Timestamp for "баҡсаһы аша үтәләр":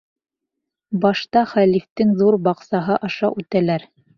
2.49-3.87